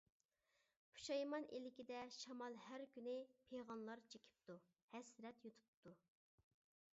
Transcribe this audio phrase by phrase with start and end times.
[0.93, 3.13] پۇشايمان ئىلكىدە شامال ھەر كۈنى،
[3.51, 4.57] پىغانلار چېكىپتۇ،
[4.97, 5.95] ھەسرەت يۇتۇپتۇ.